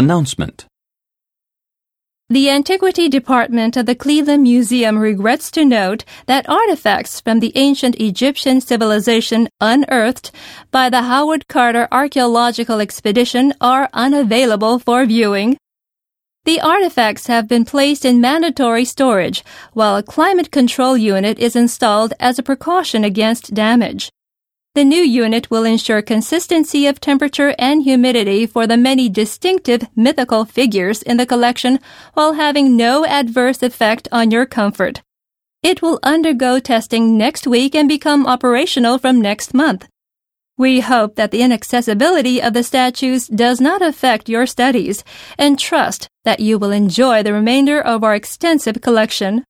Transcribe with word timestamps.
Announcement 0.00 0.64
The 2.30 2.48
Antiquity 2.48 3.06
Department 3.10 3.76
of 3.76 3.84
the 3.84 3.94
Cleveland 3.94 4.44
Museum 4.44 4.96
regrets 4.96 5.50
to 5.50 5.62
note 5.62 6.06
that 6.24 6.48
artifacts 6.48 7.20
from 7.20 7.40
the 7.40 7.52
ancient 7.54 8.00
Egyptian 8.00 8.62
civilization 8.62 9.46
unearthed 9.60 10.30
by 10.70 10.88
the 10.88 11.02
Howard 11.02 11.48
Carter 11.48 11.86
Archaeological 11.92 12.80
Expedition 12.80 13.52
are 13.60 13.90
unavailable 13.92 14.78
for 14.78 15.04
viewing. 15.04 15.58
The 16.46 16.62
artifacts 16.62 17.26
have 17.26 17.46
been 17.46 17.66
placed 17.66 18.06
in 18.06 18.22
mandatory 18.22 18.86
storage 18.86 19.44
while 19.74 19.96
a 19.96 20.02
climate 20.02 20.50
control 20.50 20.96
unit 20.96 21.38
is 21.38 21.54
installed 21.54 22.14
as 22.18 22.38
a 22.38 22.42
precaution 22.50 23.04
against 23.04 23.52
damage. 23.52 24.08
The 24.76 24.84
new 24.84 25.02
unit 25.02 25.50
will 25.50 25.64
ensure 25.64 26.00
consistency 26.00 26.86
of 26.86 27.00
temperature 27.00 27.56
and 27.58 27.82
humidity 27.82 28.46
for 28.46 28.68
the 28.68 28.76
many 28.76 29.08
distinctive 29.08 29.82
mythical 29.96 30.44
figures 30.44 31.02
in 31.02 31.16
the 31.16 31.26
collection 31.26 31.80
while 32.14 32.34
having 32.34 32.76
no 32.76 33.04
adverse 33.04 33.64
effect 33.64 34.06
on 34.12 34.30
your 34.30 34.46
comfort. 34.46 35.02
It 35.64 35.82
will 35.82 35.98
undergo 36.04 36.60
testing 36.60 37.18
next 37.18 37.48
week 37.48 37.74
and 37.74 37.88
become 37.88 38.28
operational 38.28 38.98
from 38.98 39.20
next 39.20 39.54
month. 39.54 39.88
We 40.56 40.78
hope 40.78 41.16
that 41.16 41.32
the 41.32 41.42
inaccessibility 41.42 42.40
of 42.40 42.52
the 42.52 42.62
statues 42.62 43.26
does 43.26 43.60
not 43.60 43.82
affect 43.82 44.28
your 44.28 44.46
studies 44.46 45.02
and 45.36 45.58
trust 45.58 46.06
that 46.24 46.38
you 46.38 46.58
will 46.58 46.70
enjoy 46.70 47.24
the 47.24 47.32
remainder 47.32 47.80
of 47.80 48.04
our 48.04 48.14
extensive 48.14 48.80
collection. 48.80 49.42